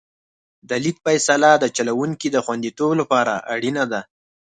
[0.69, 4.01] د لید فاصله د چلوونکي د خوندیتوب لپاره اړینه ده